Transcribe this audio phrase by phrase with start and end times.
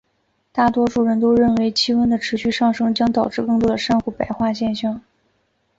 [0.51, 4.99] 大多数人都认为气温的持续上升将导致更多的珊瑚白化现象。